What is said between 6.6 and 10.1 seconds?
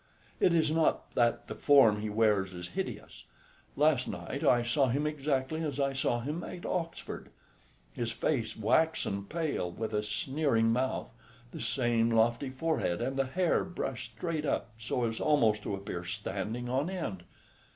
Oxford his face waxen pale, with a